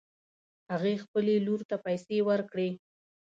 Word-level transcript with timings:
هغې 0.71 0.93
خپلې 1.03 1.33
لور 1.45 1.61
ته 1.69 1.75
پیسې 1.85 2.17
ورکړې 2.29 2.69